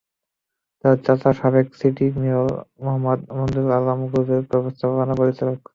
[0.83, 2.49] তাঁর চাচা সাবেক সিটি মেয়র
[2.81, 5.59] মোহাম্মদ মনজুর আলম গ্রুপের ব্যবস্থাপনা পরিচালক।